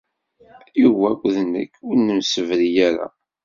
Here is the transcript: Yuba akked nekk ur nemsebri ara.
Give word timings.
Yuba 0.81 1.05
akked 1.13 1.35
nekk 1.53 1.73
ur 1.87 1.95
nemsebri 1.99 2.69
ara. 2.87 3.07